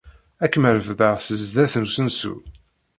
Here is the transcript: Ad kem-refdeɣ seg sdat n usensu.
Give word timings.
Ad 0.43 0.49
kem-refdeɣ 0.51 1.15
seg 1.19 1.37
sdat 1.47 1.73
n 1.77 1.85
usensu. 1.87 2.35